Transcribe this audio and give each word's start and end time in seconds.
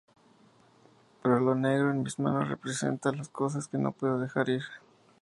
Pero 1.21 1.39
lo 1.39 1.53
negro 1.53 1.91
en 1.91 2.01
mis 2.01 2.17
manos 2.17 2.49
representa 2.49 3.11
las 3.11 3.29
cosas 3.29 3.67
que 3.67 3.77
no 3.77 3.91
puedo 3.91 4.17
dejar 4.17 4.49
ir. 4.49 4.63